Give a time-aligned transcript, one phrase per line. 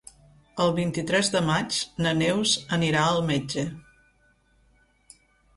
[0.63, 3.67] El vint-i-tres de maig na Neus anirà al metge.